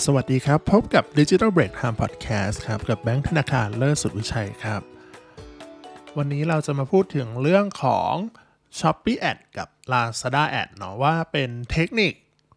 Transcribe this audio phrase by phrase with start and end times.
[0.00, 4.82] สวัสดีครับ พบกับ Digital Break Time Podcast ครับ กับแบงค์ธนาคารเลิศสุดวิชัยครับ
[6.16, 8.12] วันนี้เราจะมาพูดถึงเรื่องของ
[8.78, 12.12] Shopee Ad กับ Lazada Ad เนาะว่าเป็นเทคนิค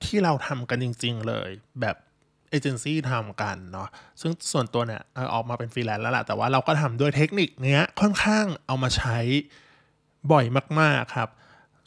[0.06, 1.50] ที่เราทำกันจริง ๆ เลย
[1.82, 1.96] แบบ
[2.50, 3.88] เอเจนซี่ทำกันเนาะ
[4.22, 5.02] ซึ่งส่วนตัวเนี่ย
[5.34, 9.18] ออกมาเป็นฟรีแลนซ์แล้วล่ะแต่ว่าเราก็ทำด้วยเทคนิคเนี้ยค่อนข้างเอามาใช้
[10.32, 10.46] บ่อย
[10.80, 11.30] มาก ๆ ครับ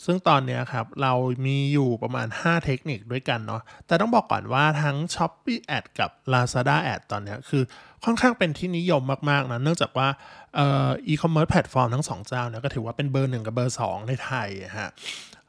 [0.05, 1.13] ซึ่งตอนนี้ครับ เรา
[1.47, 7.63] มีอยู่ประมาณ 5 เทคนิคด้วยกันเนาะแต่ต้องบอกก่อนว่าทั้ง Shopee Ad กับ Lazada Ad ตอนนี้คือ
[8.05, 10.09] ค่อนข้างเป็นที่นิยมมาก ๆ นะ เนื่องจากว่า
[10.55, 14.91] เอ่อ e-commerce แพลตฟอร์มทั้งสองเจ้าเนี่ยก็ถือว่าเป็นเบอร์หนึ่งกับเบอร์ 2 ในไทยอะฮะ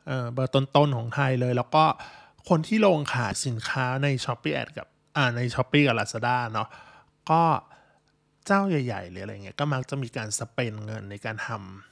[0.07, 1.83] เอ่อเบอร์ต้น ๆ ของไทยเลย แล้วก็
[2.49, 4.87] คนที่ลงขายสินค้าใน Shopee Ad กับ
[5.17, 6.67] อ่าใน Shopee กับ Lazada เนาะ
[7.31, 7.41] ก็
[8.45, 11.88] เจ้าใหญ่ ๆ หรืออะไรเงี้ยก็มักจะมีการ spend เงินในการทำ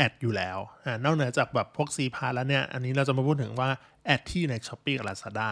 [0.00, 3.68] ad อยู่แล้วอ่านอกเหนือจากแบบพวก CPAS แล้วเนี่ย อันนี้เราจะมาพูดถึงว่า
[4.04, 5.48] แอดที่ใน Shopee กับ Lazada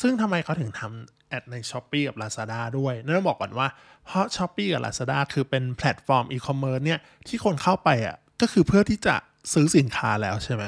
[0.00, 3.68] ซึ่งทำไมเขาถึงทำแอดใน s h อ p e e กับ Lazada ด้วยนั่นต้องบอกก่อนว่า
[4.04, 9.14] เพราะ s h อ p e e กับ Lazada คือเป็นแพลตฟอร์มอีคอมเมิร์ซเนี่ยที่คนเข้าไปอะก็คือเพื่อที่จะ
[9.52, 10.64] ซื้อสินค้าแล้วใช่ไหม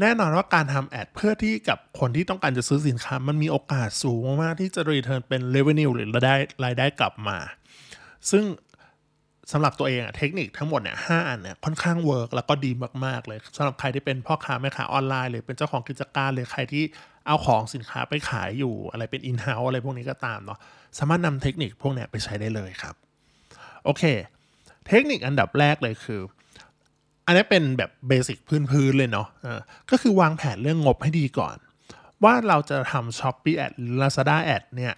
[0.00, 7.38] แน่นอนว่าการทำ ad เพื่อที่กับคนที่ต้องการจะซื้อสินค้า มันมีโอกาสสูงมากที่จะ return เป็น revenue หรือรายได้รายได้กลับมา
[8.30, 8.44] ซึ่ง
[9.52, 12.70] สำหรับตัวเองอะเทคนิคทั้งหมดเนี่ยห้าอันเนี่ยค่อนข้าง work แล้วก็ดี
[13.04, 16.84] มาก ๆ เลยสำหรับใครที่เป็นพ่อค้าแม่ค้าออนไลน์ หรือเป็นเจ้าของกิจการหรือใครที่
[17.26, 20.58] เอาของสินค้าไปขายอยู่อะไรเป็น in-house อะไรพวกนี้ก็ตามเนาะ
[20.98, 22.94] สามารถนำเทคนิคพวกเนี้ยไปใช้ได้เลยครับ
[23.84, 24.02] โอเค
[24.88, 26.20] เทคนิคอันดับแรกเลยคือ
[27.26, 28.38] อันนี้เป็นแบบ basic
[28.70, 31.56] พื้นๆเลยเนาะเออก็คือวางแผนเรื่องงบให้ดีก่อน
[32.24, 34.94] ว่าเราจะทำ Shopee Ad หรือ Lazada Ad เนี่ย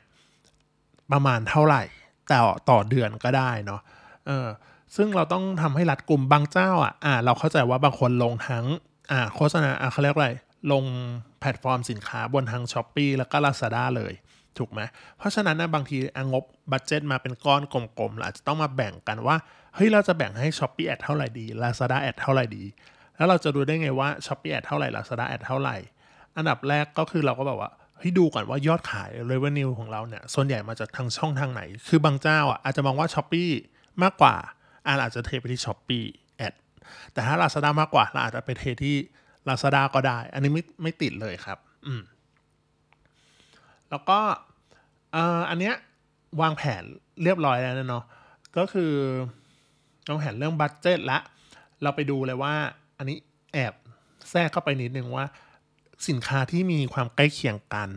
[1.13, 1.83] ประมาณเท่าไหร่
[2.29, 2.39] แต่
[2.71, 3.81] ต่อเดือนก็ได้เนาะ
[4.27, 4.49] เออ
[4.97, 8.65] ซึ่งเราต้องทำให้รัดกลุ่มบางเจ้าอะอ่าเราเข้าใจว่าบางคนลงทั้ง
[9.11, 10.31] อ่าโฆษณาอ่าเขาเรียกอะไร
[10.73, 10.85] ลง
[11.41, 14.13] แพลตฟอร์มสินค้าบนทาง Shopee แล้วก็ Lazada เลย
[14.59, 14.81] ถูกไหม
[15.19, 15.99] เพราะฉะนั้นนะบางที
[16.33, 19.37] งบ budget มาเป็นก้อนกลมๆเราอาจจะต้องมาแบ่งกันว่า
[19.75, 22.65] เฮ้ย เราจะแบ่งให้ Shopee Ad เท่าไหร่ดี Lazada Ad เท่าไหร่ดี
[23.17, 25.77] แล้วเราจะดูได้ไงว่า Shopee Ad เท่าไหร่ Lazada Ad เท่าไหร่
[26.37, 33.53] อันดับแรกก็คือเราก็แบบว่าเฮ้ยดูก่อนว่ายอดขาย revenue ของเราเนี่ยส่วนใหญ่มาจากทางช่องทางไหน คือบางเจ้าอะอาจจะมองว่า Shopee
[34.03, 34.34] มากกว่า
[34.87, 36.07] อาอาจจะเทไปที่ Shopee
[36.47, 36.55] Ad
[37.12, 38.97] แต่ถ้า Lazada มากกว่าเราอาจจะไปเทที่
[39.49, 42.03] Lazada ก็ได้ อันนี้ไม่ไม่ติดเลยครับ อืม
[43.91, 44.19] แล้วก็
[45.12, 45.75] เอ่ออันเนี้ย
[46.41, 46.83] วางแผน
[47.23, 48.05] เรียบร้อยแล้วเนาะ
[48.56, 48.93] ก็คือ
[50.09, 51.19] วางแผนเรื่องบัตเจ็ตละ
[51.83, 52.55] เราไปดูเลยว่า
[52.99, 53.19] อันนี้
[53.53, 53.75] แอบ
[54.31, 55.27] แทรกเข้าไปนิดนึงว่า
[56.09, 57.91] สินค้าที่มีความใกล้เคียงกัน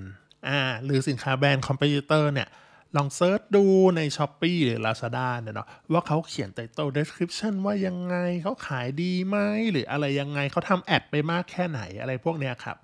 [0.47, 2.49] อ่า หรือสินค้าแบรนด์คอมเพ t เตอร์เนี่ย
[2.97, 9.37] ลอง search ดูใน Shopee หรือ Lazada เนี่ยเนาะว่าเขาเขียน title description ว่ายังไงเขาขายดีไหม
[9.71, 12.77] หรืออะไรยังไงเขาทำ ad ไปมากแค่ไหนอะไรพวกเนี้ยครับ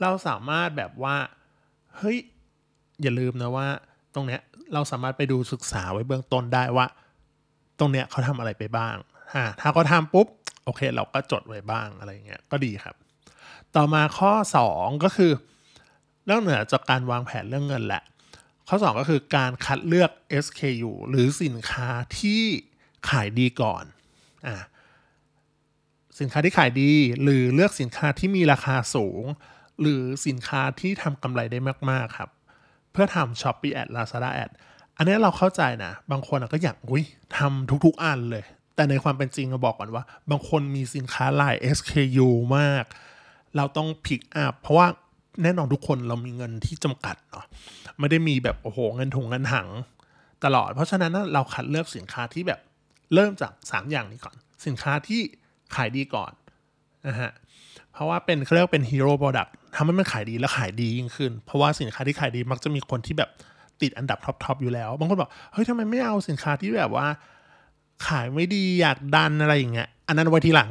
[0.00, 1.16] เราสามารถแบบว่า
[1.96, 2.18] เฮ้ย
[3.02, 3.68] อย่าลืมนะว่า
[4.14, 4.40] ตรงเนี้ย
[4.74, 6.86] เราสามารถไปดูศึกษาไว้เบื้องต้นได้ว่า
[7.78, 8.96] ตรงเนี้ยเขาทำอะไรไปบ้าง
[9.34, 10.26] อ่าถ้าเขาทำปุ๊บ
[10.64, 12.94] โอเค เราก็จดไว้บ้างอะไรเงี้ยก็ดีครับ
[13.76, 14.32] ต่อมาข้อ
[14.68, 15.32] 2 ก็คือ
[16.28, 18.02] นอกเหนือจากการวางแผนเรื่องเงินแหละ
[18.68, 20.10] ข้อ 2 ก็คือการคัดเลือก
[20.44, 21.88] SKU หรือสินค้า
[22.18, 22.42] ที่
[23.08, 23.84] ขายดีก่อน
[24.46, 24.56] อ่า
[26.20, 26.92] สินค้าที่ขายดี
[27.22, 29.22] หรือเลือกสินค้าที่มีราคาสูง
[29.80, 31.58] หรือสินค้าที่ทำกำไรได้
[31.90, 32.30] มาก ๆ ครับ
[32.92, 34.50] เพื่อทำ Shopee Ad Lazada Ad
[34.96, 37.04] อันนี้เราเข้าใจนะ บางคนก็อยากอุ้ย
[37.36, 42.84] ทำทุก ๆ อันเลย แต่ในความเป็นจริงเราบอกก่อนว่า บางคนมีสินค้าหลาย SKU มาก
[43.56, 44.86] เราต้อง pick up เพราะว่า
[45.42, 47.44] แน่นอนทุกคนเรามีเงินที่จำกัดเนาะ
[47.98, 49.68] ไม่ได้มีแบบโอ้โหเงินถุงเงินถัง
[50.44, 52.60] ตลอด เพราะฉะนั้นเราคัดเลือกสินค้าที่แบบ
[53.14, 54.36] เริ่มจาก 3 อย่างนี้ก่อน
[54.66, 55.20] สินค้าที่
[55.74, 56.32] ขายดีก่อน
[57.06, 57.30] นะฮะ
[57.92, 63.30] เพราะว่าเป็นเขาเรียกเป็น hero product ทำให้มันขายดีและขายดียิ่งขึ้น เพราะว่าสินค้าที่ขายดีมักจะมีคนที่แบบ
[63.82, 67.06] ติดอันดับท็อปๆอยู่แล้ว บางคนบอกเฮ้ยทำไมไม่เอาสินค้าที่แบบว่า
[68.06, 70.70] ขายไม่ดีอยากดันอะไรอย่างเงี้ยอันนั้นไว้ทีหลัง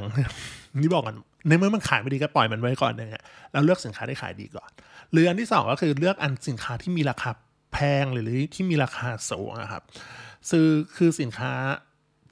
[0.79, 1.16] นี่บอกกัน
[1.48, 3.23] ในเมื่อมันขายไม่ดีก็ปล่อยมันไว้ก่อนเนี่ย
[3.53, 4.70] เราเลือกสินค้าที่ขายดีก่อน
[5.12, 7.32] หรืออันที่สองก็คือเลือกอันสินค้าที่มีราคา
[7.73, 8.26] แพงหรือ
[8.56, 9.84] ที่มีราคาสูงนะครับ
[10.52, 10.67] ซื้อ
[10.97, 11.52] คือสินค้า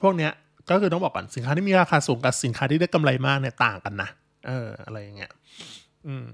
[0.02, 0.32] พวกเนี้ย
[0.70, 4.08] ก็คือต้องบอกก่อนสินค้าที่มีราคาสูงกับสินค้าที่ได้กำไรมากเนี่ยต่างกันนะ
[4.46, 5.32] เอออะไรอย่างเงี้ย
[6.06, 6.26] อืม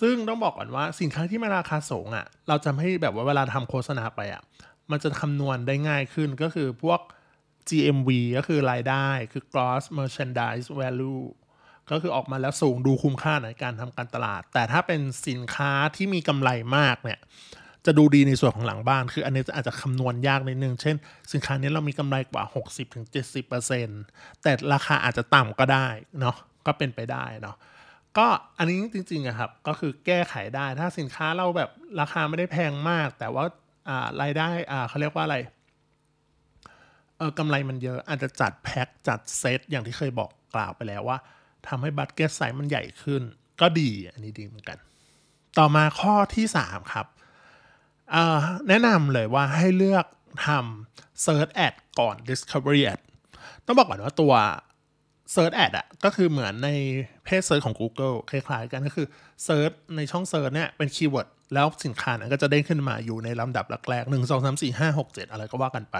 [0.00, 4.42] ซึ่งต้องบอกก่อนว่าสินค้าที่มีราคาสูงอะ่ะ เราจะให้แบบว่าเวลาทำโฆษณาไปอะ่ะ
[4.90, 7.00] มันจะคำนวณได้ง่ายขึ้นก็คือพวก
[7.68, 11.22] GMV ก็คือรายได้คือ gross merchandise value
[11.90, 17.20] ก็คือออกมาแล้วสูงดูคุ้มค่าในการทำการตลาด แต่ถ้าเป็นสินค้าที่มีกำไรมากเนี่ย
[17.86, 20.96] จะดูดีในส่วนของหลังบ้าน คืออันนี้อาจจะคำนวณยากนิดนึง เช่น
[21.32, 22.44] สินค้านี้เรามีกำไรกว่า
[23.24, 25.86] 60-70%แต่ราคาอาจจะต่ำก็ได้
[26.20, 26.36] เนาะ
[26.66, 27.56] ก็เป็นไปได้เนาะ
[28.18, 28.26] ก็
[28.58, 31.70] อันนี้จริงๆอะครับ ก็คือแก้ไขได้ถ้าสินค้าเราแบบ
[32.00, 33.44] ราคาไม่ได้แพงมาก แต่ว่า
[33.88, 35.36] อ่ารายได้อ่าเขาเรียกว่าอะไร
[37.18, 41.18] เออกำไรมันเยอะอาจจะจัดแพ็คจัดเซตอย่างที่เคยบอกกล่าวไปแล้วว่า
[41.68, 43.22] ทำให้ basket size มันใหญ่ขึ้น
[43.60, 44.78] ก็ดีอันนี้ดีเหมือนกัน
[45.58, 47.06] ต่อมาข้อที่ 3 ครับ
[48.68, 50.06] แนะนำเลยว่าให้เลือก
[50.46, 53.00] ทำ Search Ad ก่อน Discovery Ad
[53.66, 54.34] ต้องบอกก่อนว่าตัว
[55.34, 56.68] Search Ad อะก็คือเหมือนใน
[57.24, 59.06] paid search ของ Google คล้ายๆ กันก็คือ
[59.44, 65.96] search ในช่อง search เนี่ยเป็น keyword แล้วสินค้านั้นก็จะเด้งขึ้นมาอยู่ในลำดับแรกๆหนึ่งสองสามสี่ห้าหกเจ็ดอะไรก็ว่ากันไป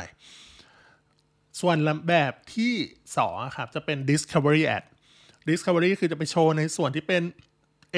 [1.60, 1.76] ส่วน
[2.08, 2.74] แบบที่
[3.14, 4.84] 2ครับจะเป็น Discovery Ad
[5.48, 7.22] Discovery คือจะไปโชว์ในส่วนที่เป็น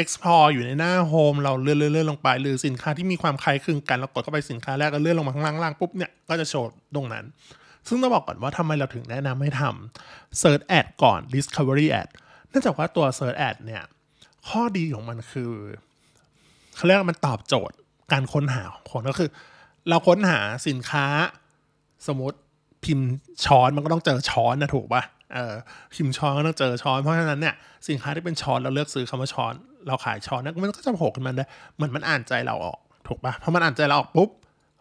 [0.03, 7.25] explore อยู่ในหน้า home เราเลื่อนเลื่อนลงไป หรือสินค้าที่มีความคล้ายคลึงกันเรากดเข้าไปสินค้าแรกก็เลื่อนลงมาข้างล่างๆปุ๊บเนี่ยก็จะโชว์ตรงนั้น
[7.89, 12.09] ซึ่งต้องบอกก่อนว่าทำไมเราถึงแนะนำให้ทำ Search Ad ก่อน Discovery Ad
[12.49, 13.83] เนื่องจากว่าตัว Search Ad เนี่ย
[14.49, 15.53] ข้อดีของมันคือ
[16.77, 17.77] เขาเรียกว่ามันตอบโจทย์
[18.13, 19.31] การค้นหาของคนก็คือ
[19.89, 21.07] เราค้นหาสินค้า
[22.07, 22.39] สมมติ
[22.85, 23.09] พิมพ์
[23.45, 25.03] ช้อนมันก็ต้องเจอช้อนนะถูกปะ
[25.97, 27.55] ขิมช้อนก็ต้องเจอช้อน เพราะฉะนั้นเนี่ย
[27.89, 29.55] สินค้าที่เป็นช้อนเราเลือกซื้อคำว่าช้อน
[29.87, 31.45] เราขายช้อนนะมันก็จะโผล่ขึ้นมาได้
[31.75, 34.31] เหมือนมันอ่านใจเราออกถูกปะพอมันอ่านใจเราออกปุ๊บ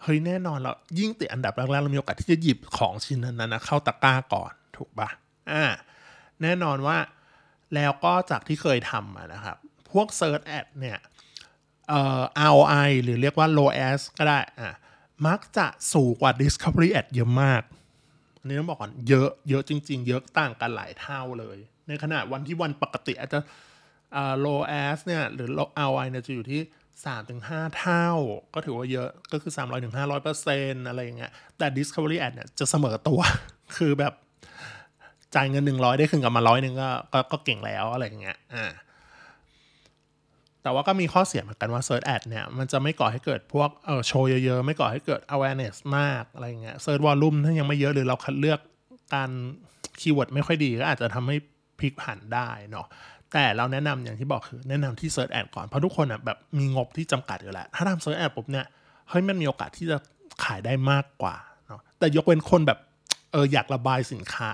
[0.02, 5.10] เฮ้ยแน่นอนเรายิ่งติดอันดับแรกๆเรามีโอกาสที่จะหยิบของชิ้นนั้นนะเข้าตะกร้าก่อนถูกปะ
[5.52, 5.66] อ่า
[6.42, 6.98] แน่นอนว่า
[7.76, 9.58] แล้วก็จากที่เคยทำนะครับ
[9.92, 10.98] พวก Search Ad เนี่ย
[11.90, 14.72] เอ่อ ROI หรือเรียกว่า low as ก็ได้อะ
[15.28, 17.62] มักจะสูงกว่า Discovery Ad เยอะมาก
[18.44, 21.58] อันนี้ต้องบอกก่อนเยอะเยอะจริง ๆ เยอะต่างกันหลายเท่าเลย
[21.88, 23.40] ในขณะวันที่วันปกติอาจจะ
[24.46, 25.50] low as เนี่ยหรือ
[25.88, 26.62] ROI เนี่ยจะอยู่ที่
[27.20, 28.08] 3-5เท่า
[28.54, 33.20] ก็ถือว่าเยอะก็คือ300-500เปอร์เซ็นต์อะไรอย่างเงี้ยแต่ Discovery Ad เนี่ยจะเสมอตัว
[33.78, 34.14] คือแบบ
[35.36, 36.90] จ่ายเงิน100ได้คืนกลับมาร้อยหนึ่งก็
[37.32, 38.66] ก็เก่งแล้วอะไรอย่างเงี้ยอ่า
[40.64, 48.60] แต่ว่าก็มีข้อเสียเหมือนกันว่า Search Ad เนี่ย มันจะไม่ก่อให้เกิดพวกเออโชว์เยอะๆ ไม่ก่อให้เกิด awareness มากอะไรเงี้ย Search Volume ถ้ายังไม่เยอะหรือเราคัดเลือก
[49.14, 49.30] การ
[50.00, 51.36] keyword ไม่ค่อยดีก็อาจจะทำให้
[51.80, 52.88] พลิกผันได้เนาะ
[53.34, 58.66] แต่เราแนะนำอย่างที่บอกคือแนะนำที่ Search Ad ก่อน เพราะทุกคนอะแบบมีงบที่จำกัดอยู่แล้ว ถ้าทำ Search Ad ปุ๊บเนี่ย
[59.10, 59.98] เฮ้ยมันมีโอกาสที่จะ
[60.44, 61.36] ขายได้มากกว่า
[61.68, 62.80] เนาะแต่ยกเว้นคนแบบ
[63.32, 64.54] เอออยากระบายสินค้า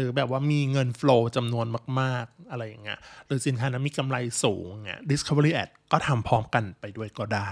[0.00, 1.66] หรือแบบว่ามีเงิน flow จำนวน
[2.00, 7.48] มาก ๆ อะไรอย่างเงี้ยหรือสินค้านั้นมีกำไรสูงเงี้ย Discovery Ad ก็ทำพร้อมกันไปด้วยก็ได้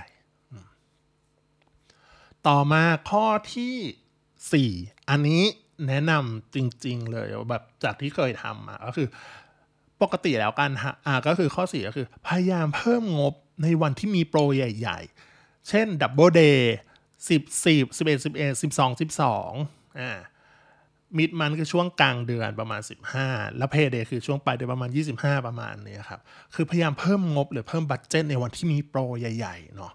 [2.46, 5.42] ต่อมาข้อที่ 4 อันนี้
[5.88, 6.56] แนะนำจ
[6.86, 9.08] ริง ๆ เลยแบบจากที่เคยทำมาก็คือ
[10.02, 15.00] ปกติแล้วกันฮะอ่าก็คือข้อ 4 ก็คือ พยายามเพิ่มงบในวันที่มีโปรใหญ่
[15.34, 16.76] ๆ เช่น double day
[17.28, 19.52] สิบสิบสิบเอ็ดสิบเอ็ดสิบสองสิบสอง
[20.00, 20.10] อ่า
[21.18, 22.80] mid month คือช่วงกลางเดือนประมาณ
[23.18, 26.20] 15 แล้ว payday คือช่วงปลายเดือนประมาณ 25 ประมาณนี้ครับ
[26.54, 29.92] คือพยายามเพิ่มงบหรือเพิ่ม budget ในวันที่มีโปรใหญ่ๆเนาะ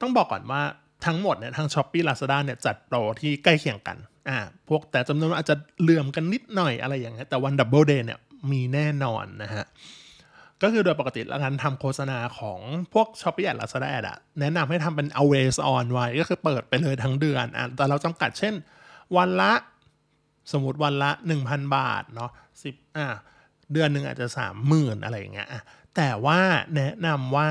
[0.00, 0.62] ต้องบอกก่อนว่า
[1.06, 3.96] ทั้งหมดเนี่ยทั้ง Shopee Lazada เนี่ยจัดโปรที่ใกล้เคียงกัน
[4.28, 4.38] อ่า
[4.68, 8.18] พวกแต่จำนวนอาจจะเหลื่อมกันนิดหน่อยอะไรอย่างเงี้ยแต่วัน double day เนี่ย
[8.50, 9.66] มีแน่นอนนะฮะ
[10.62, 12.60] ก็คือโดยปกติแล้วการทำโฆษณาของ
[12.94, 18.54] พวก Shopee Ad Lazada อะแนะนำให้ทำเป็น always on ไว้ก็คือเปิดไปเลยทั้งเดือนอะแต่เราจำกัดเช่น
[19.16, 19.52] วันละ
[20.52, 21.10] สมมติวันละ
[21.42, 22.30] 1,000 บาทเนาะ
[22.62, 23.06] สิบอะ
[23.72, 24.28] เดือนหนึ่งอาจจะ
[24.66, 25.48] 30,000 อะไรอย่างเงี้ย
[25.96, 26.40] แต่ว่า
[26.76, 27.48] แนะนำว่า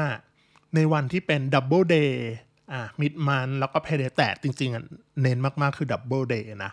[0.76, 2.28] ในวันที่เป็น double day
[2.74, 6.72] อะ mid month แล้วก็ payday แต่จริงๆเน้นมากๆคือ double day นะ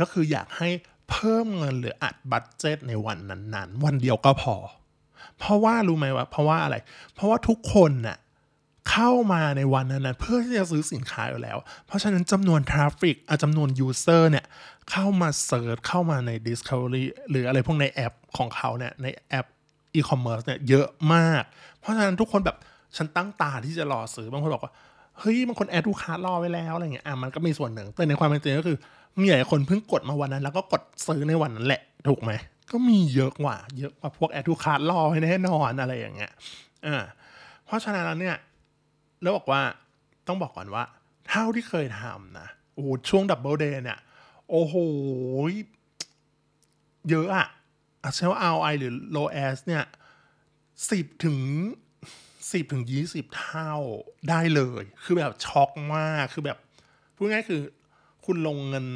[0.00, 0.68] ก็คืออยากให้
[1.10, 4.56] เพิ่มเงินหรืออัด budget ในวันนั้นๆ วันเดียวก็พอ
[5.38, 6.76] เพราะว่ารู้ไหมว่าเพราะว่าอะไร
[7.14, 8.18] เพราะว่าทุกคนน่ะ
[8.90, 14.46] เข้ามาในวันนั้นเพื่อที่จะซื้อสินค้าอยู่แล้ว เพราะฉะนั้นจำนวน traffic จำนวน user เนี่ย
[14.90, 19.46] เข้ามา search เข้ามาใน Discovery หรืออะไรพวกในแอปของเขาเนี่ยในแอป
[19.94, 21.42] อีคอมเมิร์ซเนี่ยเยอะมาก
[21.78, 22.56] เพราะฉะนั้นทุกคนแบบ
[22.96, 24.72] ฉันตั้งตาที่จะรอซื้อบางคนบอกว่า
[25.18, 28.76] เฮ้ยบางคน add ตะกร้ารอไว้แล้วอะไรเงี้ยอะมันก็มีส่วนหนึ่ง แต่ในความเป็นจริงก็คือ
[29.20, 32.32] มีหลายคนเพิ่งกดมาวันนั้น แล้วก็กดซื้อในวันนั้นแหละ ถูกไหม
[32.70, 36.32] ก็มีเยอะกว่า เยอะกว่าพวก add ตะกร้ารอไว้แน่นอนอะไรอย่างเงี้ย
[36.86, 37.02] อ่า
[37.66, 38.36] เพราะฉะนั้นแล้วเนี่ย
[39.22, 39.60] แล้วบอกว่า
[40.26, 40.84] ต้องบอกก่อนว่า
[41.28, 43.98] เท่าที่เคยทำนะโอ้ช่วง double day เนี่ย
[44.50, 44.74] โอ้โห
[47.10, 47.46] เยอะอะ
[48.16, 49.84] ใช้ว่า ROI หรือ ROAS เนี่ย
[50.90, 51.38] สิบถึง
[52.52, 53.74] สิบถึงยี่สิบเท่า
[54.28, 56.58] ได้เลย คือแบบช็อกมาก คือแบบ
[57.16, 57.62] พูดง่ายคือ
[58.24, 58.86] คุณลงเงิน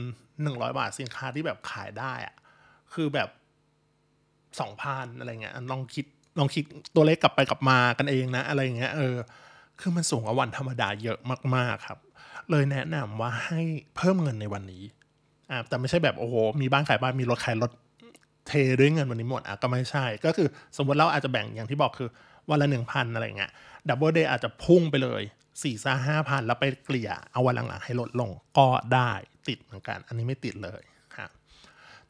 [0.43, 2.35] หนึ่งร้อยบาทสินค้าที่แบบขายได้อะ
[2.93, 3.29] คือแบบ
[4.61, 6.07] สองพันอะไรเงี้ยลองคิด
[6.39, 6.65] ลองคิด
[6.95, 9.17] ตัวเลขกลับไปกลับมากันเองนะ อะไรเงี้ยเออ
[9.81, 11.19] คือมันสูงกว่าวันธรรมดาเยอะ
[11.57, 11.99] มาก ๆ ครับ
[12.51, 13.61] เลยแนะนำว่าให้
[13.97, 14.85] เพิ่มเงินในวันนี้
[15.51, 17.71] อ่าแต่ไม่ใช่แบบโอ้โหมีบ้านขายบ้านมีรถขายรถ
[18.49, 22.09] เทด้วยเงินวันนี้หมดอะก็ไม่ใช่ ก็คือสมมติเราอาจจะแบ่งอย่างที่บอกคือ
[22.51, 23.51] วันละหนึ่งพันอะไรเงี้ย
[23.89, 25.23] double day อาจจะพุ่งไปเลย
[25.63, 29.13] สี่ซ่าห้าพันแล้วไปเกลี่ยเอาวันหลังๆให้ลดลงก็ได้
[29.49, 30.83] ติดเหมือนกัน อันนี้ไม่ติดเลย
[31.17, 31.31] ครับ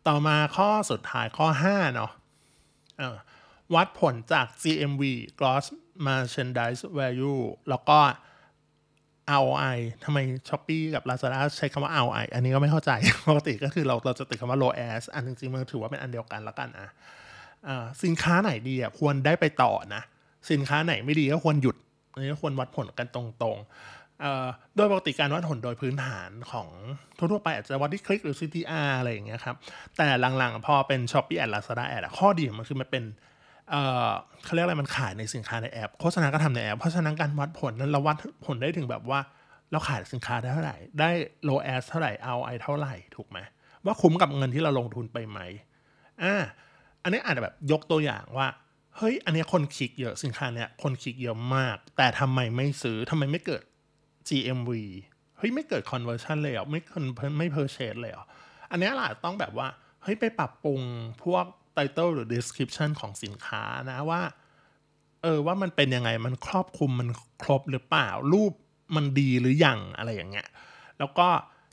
[0.06, 2.10] ต่อมาข้อสุดท้ายข้อ 5 เนาะ
[3.74, 5.02] วัดผลจาก GMV
[5.38, 5.66] Gross
[6.06, 7.98] Merchandise Value แล้วก็
[9.38, 10.18] ROI ทำไม
[10.48, 12.90] s h อ p e e กับ Lazada ใช้คำว่า ROI อันนี้ก็ไม่เข้าใจ
[13.28, 16.88] ปกติก็คือเราเราจะติดคำว่า low as อันจริงๆมันถือว่าเป็นอันเดียวกันแล้วกันอะ
[18.04, 20.02] สินค้าไหนดีอะควรได้ไปต่อนะ
[20.50, 21.76] สินค้าไหนไม่ดีก็ควรหยุด
[22.12, 26.68] อันนี้ควรวัดผลกันตรงๆ โดยปกติการวัดผลโดยพื้นฐานของ
[27.16, 29.56] ทั่วๆไปอาจจะวัดที่คลิกหรือ CTR อะไรอย่างเงี้ยครับ
[29.96, 30.06] แต่
[30.38, 33.04] หลังๆ พอเป็น Shopee Ad Lazada Ad ข้อดีของมันคือมันเป็น
[34.44, 39.20] เขาเรียกอะไรมันขายในสินค้าในแอป โฆษณาก็ทำในแอป เพราะฉะนั้นการวัดผลนั้นเราวัดผลได้ถึงแบบว่า
[39.70, 41.10] เราขายสินค้าได้เท่าไหร่ ได้
[41.48, 43.38] low as เท่าไหร่ ROI เท่าไหร่ถูกไหม
[43.84, 45.38] ว่าคุ้มกับเงินที่เราลงทุนไปไหม
[46.22, 46.34] อ่า
[47.02, 48.48] อันนี้อาจจะแบบยกตัวอย่างว่า
[48.96, 53.62] เฮ้ยอันนี้คนคลิกเยอะสินค้าเนี้ยคนคลิกเยอะมาก แต่ทำไมไม่ซื้อทำไมไม่เกิด
[54.28, 54.70] GMV
[55.38, 56.80] เฮ้ยไม่เกิด conversion เลยเหรอไม่
[57.38, 58.24] ไม่ purchase เลยเหรอ
[58.70, 59.68] อันนี้ล่ะต้องแบบว่า
[60.02, 60.80] เฮ้ยไปปรับปรุง
[61.24, 61.44] พวก
[61.80, 64.22] title หรือ description ของสินค้านะว่า
[65.22, 67.08] เออว่ามันเป็นยังไงมันครอบคลุมมัน
[67.42, 68.52] ครบหรือเปล่า รูป
[68.96, 70.48] มันดีหรืออยังอะไรอย่างเงี้ย
[70.98, 71.28] แล้วก็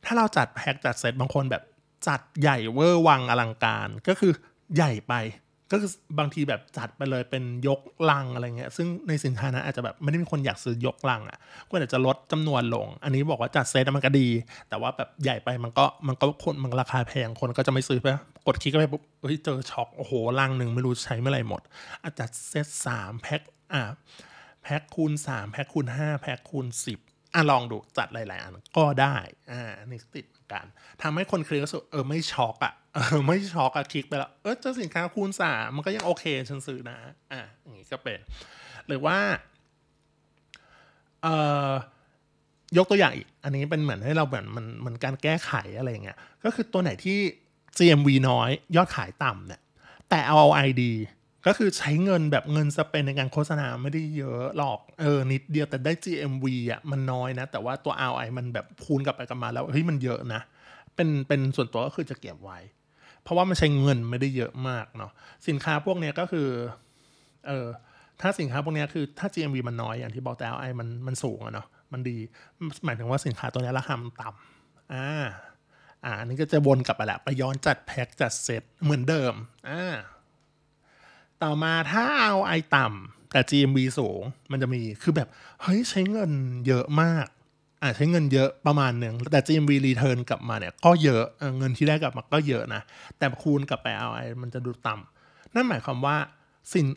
[0.05, 1.63] ถ้าเราจัดแพ็กจัดเซตบางคนแบบ
[2.07, 4.31] จัดใหญ่เวอร์วังอลังการก็คือ
[4.75, 5.13] ใหญ่ไป
[5.71, 14.27] ก็คือบางทีแบบจัดไปเลยเป็นยกลังอะไรเงี้ยซึ่งในสินค้านั้นอาจจะแบบไม่ได้มีคนอยากซื้อยกลังอะ่ะก็อาจจะลดจำนวนลง อันนี้บอกว่าจัดเซตมันก็ดี
[14.69, 18.07] แต่ว่าแบบใหญ่ไปมันก็มันก็คนมันราคาแพงคนก็จะไม่ซื้อไป
[18.47, 21.61] กดคลิกไปปุ๊บเฮ้ยเจอช็อกโอ้โหลังหนึ่งไม่รู้ใช้เมื่อไหร่หมด
[22.03, 23.41] อาจจะเซตสามแพ็ค
[23.73, 23.81] อะ
[24.63, 26.99] แพ็คคูณสามแพ็คคูณห้าแพ็คคูณสิบ
[27.35, 29.15] อะลองดูจัดหลาย ๆ อันก็ได้
[29.51, 30.65] อ่านี่ติดกัน
[31.01, 36.97] ทำให้คนคลิกรู้สึกเออไม่ช็อกอะ เออไม่ช็อกอะคลิกไปแล้ว เออเจอสินค้าคูณสามมันก็ยังโอเคฉันซื้อนะ
[37.31, 38.19] อะอย่างนี้ก็เป็น
[38.87, 39.17] หรือว่า
[41.21, 41.35] เอ่
[41.69, 41.71] อ
[42.77, 47.17] ยกตัวอย่างอีก อันนี้เป็นเหมือนให้เราเหมือนมันมันการแก้ไขอะไรเงี้ย ก็คือตัวไหนที่
[47.77, 49.61] GMV น้อยยอดขายต่ำเนี่ย
[50.09, 50.93] แต่ ROI ดี
[51.45, 60.41] ก็คือใช้เงินแบบเงินสเปนในการโฆษณาไม่ได้เยอะหรอก เออ นิดเดียวแต่ได้ GMV อะมันน้อยนะ แต่ว่าตัว ROI มันแบบคูณกลับไปกันมาแล้ว เฮ้ยมันเยอะนะ
[60.95, 62.59] เป็นเป็นส่วนตัวก็คือจะเก็บไว้
[63.27, 65.11] เพราะว่ามันใช้เงินไม่ได้เยอะมากเนาะ
[65.47, 66.49] สินค้าพวกนี้ก็คือ
[67.47, 67.67] เออ
[68.21, 72.17] ถ้าสินค้าพวกนี้คือถ้า GMV มันน้อยอย่างที่บอกแต่ ROI มันมันสูงอะเนาะมันดี
[72.85, 75.07] หมายถึงว่าสินค้าตัวนี้ราคามันต่ำอ่า
[76.05, 79.33] อ่านนี้ก็จะวนกลับไปแหละไปย้อนจัดแพ็คจัดเซตเหมือนเดิม
[79.69, 79.95] อ่า
[81.43, 85.27] ต่อมาถ้าเอาไอต่ำแต่ GMV สูงมันจะมีคือแบบ
[85.61, 86.31] เฮ้ย ใช้เงิน
[86.67, 87.27] เยอะมาก
[87.81, 91.23] อ่าใช้เงินเยอะประมาณหนึ่งแต่ GMV return กลับมาเนี่ยก็เยอะ
[91.57, 92.81] เงินที่ได้กลับมาก็เยอะนะ
[93.17, 96.15] แต่คูณกลับไป ROI มันจะดูต่ำนั่นหมายความว่า
[96.73, 96.87] สิน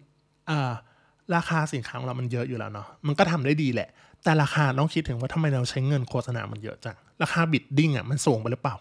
[1.34, 3.88] ราคาสินค้าของเรามันเยอะอยู่แล้วเนาะมันก็ทำได้ดีแหละ
[4.24, 8.76] แต่ราคาต้องคิดถึงว่าทำไมเราใช้เงินโฆษณามันเยอะจังราคา bidding อะมันสูงไปหรือเปล่า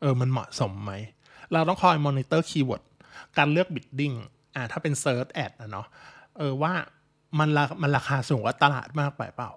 [0.00, 0.92] เออมันเหมาะสมไหม
[1.52, 2.82] เราต้องคอย monitor keyword
[3.38, 4.12] การเลือก bidding
[4.54, 5.86] อ่าถ้าเป็น Search Ad นะเนาะ
[6.38, 6.72] เออว่า
[7.38, 7.48] มัน
[7.82, 9.50] มันราคาสูงกว่าตลาดมากไปเปล่า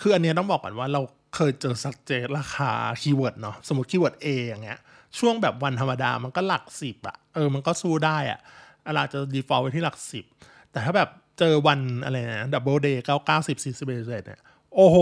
[0.00, 1.00] คืออันนี้ต้องบอกก่อนว่าเรา
[1.34, 4.78] เคยเจอสักเจราคา keyword เนาะสมมติ keyword A อย่างเงี้ย
[5.18, 8.40] ช่วงแบบวันธรรมดามันก็หลักสิบอะเออมันก็สู้ได้อะ
[8.86, 10.24] อะไรจะ default ไว้ที่หลักสิบ
[10.70, 11.08] แต่ถ้าแบบ
[11.38, 14.40] เจอวันอะไรนะ double day เก้าเก้าสิบสิบสิบเอ็ดเนี่ย
[14.74, 14.96] โอ้โห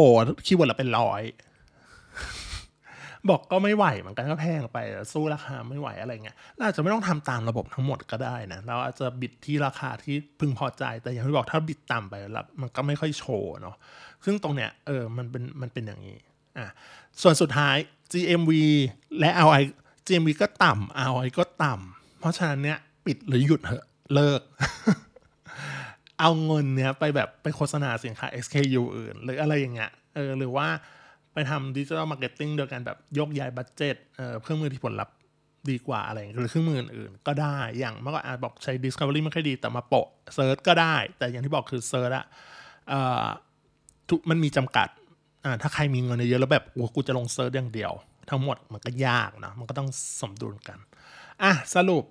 [0.46, 1.22] keyword เราเป็นร้อย
[3.30, 4.78] บอกก็ไม่ไหวเหมือนกันก็แพงไป
[5.12, 13.76] สู้ราคาไม่ไหวอะไรเงี้ยเราอาจจะไม่ต้องทำตามระบบทั้งหมดก็ได้นะเราอาจจะ bid ที่ราคาที่พึงพอใจ แต่อย่างที่บอกถ้า bid ต่ำไปแล้วมันก็ไม่ค่อยโชว์เนาะ
[14.24, 16.18] ซึ่งตรงเนี้ยเออมันเป็นมันเป็นอย่างนี้
[16.58, 16.66] อะ
[17.22, 17.76] ส่วนสุดท้าย
[18.12, 18.52] GMV
[19.20, 19.62] และ ROI
[20.06, 24.40] GMV ก็ต่ำ ROI ก็ต่ำเพราะฉะนั้นเนี้ยปิดหรือหยุดเหอะเลิก
[26.20, 30.68] เอาเงินเนี้ยไปแบบไปโฆษณาสินค้า SKU อื่น หรืออะไรอย่างเงี้ยเออหรือว่า
[31.36, 35.14] ไปทำ digital marketing โดยการแบบยกย้าย budget เอ่อเครื่องมือที่ผลลัพธ์
[35.70, 42.24] ดีกว่าอะไรหรือเครื่องมืออื่นก็ได้อย่างเมื่อก่อนอาจบอกใช้ Discovery ไม่ค่อยดีแต่มาโปะsearch ก็ได้ แต่อย่างที่บอกคือ search อะ
[44.08, 44.88] ทุมันมีจำกัด
[45.44, 47.92] อ่าถ้าใครมีเงินเยอะแล้วแบบโอ้กูจะลง search อย่างเดียว
[48.30, 49.88] ทั้งหมดมันก็ยากนะมันก็ต้อง
[50.20, 50.78] สมดุลกัน
[51.42, 52.04] อะสรุป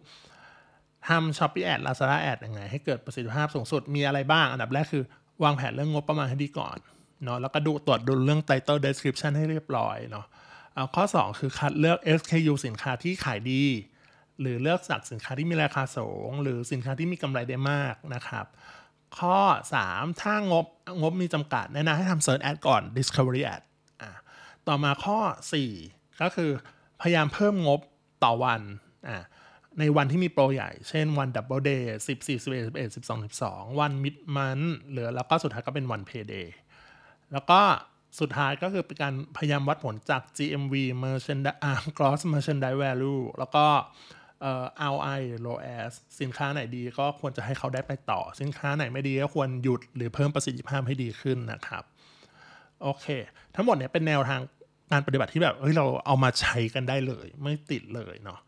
[1.08, 5.03] ทำ Shopee Ad Lazada Ad ยังไง ให้เกิดประสิทธิภาพสูงสุดมีอะไรบ้าง อันดับแรกคือ
[5.44, 6.77] วางแผนเรื่องงบประมาณให้ดีก่อน
[7.25, 10.25] เนาะแล้วก็ดูตรวจดูเรื่อง title description ให้เรียบร้อยเนาะ
[10.96, 13.63] ข้อ 2 คือคัดเลือก SKU สินค้าที่ขายดี
[14.39, 18.46] หรือเลือกจากสินค้าที่มีราคาสูง หรือสินค้าที่มีกำไรได้มากนะครับ
[19.20, 19.38] ข้อ
[19.82, 20.65] 3 ถ้างบ
[21.01, 23.63] งบมีจำกัดแนะนำให้ทำ Search Ad ก่อน Discovery Ad
[24.01, 24.12] อ่า
[24.67, 25.20] ต่อมาข้อ
[25.72, 26.51] 4 ก็คือ
[27.01, 27.79] พยายามเพิ่มงบ
[28.24, 28.62] ต่อวัน
[29.08, 29.24] อ่า
[29.79, 34.59] ในวันที่มีโปรใหญ่ เช่นวัน double day สิบสิบสิบเอ็ดสิบเอ็ดสิบสองสิบสองวัน mid month
[34.91, 36.53] หรือแล้วก็สุดท้ายก็เป็นวัน payday
[37.34, 37.62] แล้วก็
[38.20, 41.60] สุดท้ายก็คือเป็นการพยายามวัดผลจาก GMV merchandise
[41.98, 43.65] gross Merchandise Value แล้วก็
[44.41, 45.91] เอ่อ ROI ROAS
[46.22, 51.84] สินค้าไหนดีก็ควรจะให้เขาได้ไปต่อ สินค้าไหนไม่ดีก็ควรหยุดหรือเพิ่มประสิทธิภาพให้ดีขึ้นนะครับ
[52.82, 53.05] โอเค
[53.55, 54.41] ทั้งหมดเนี่ยเป็นแนวทาง
[54.91, 58.39] การปฏิบัติที่แบบเฮ้ยเราเอามาใช้กันได้เลย ไม่ติดเลยเนาะ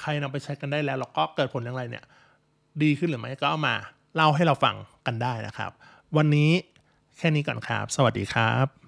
[0.00, 2.04] ใครนำไปใช้กันได้แล้วแล้วก็เกิดผลอย่างไรเนี่ย
[2.82, 3.74] ดีขึ้นหรือไม่ก็เอามา
[4.14, 5.70] เล่าให้เราฟังกันได้นะครับ
[6.16, 6.50] วันนี้
[7.20, 8.79] แค่นี้ก่อนครับ สวัสดีครับ